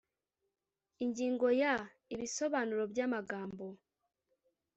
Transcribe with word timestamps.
ingingo 1.03 1.47
ya…: 1.61 1.75
ibisobanuro 2.13 2.83
by 2.91 2.99
amagambo 3.05 3.65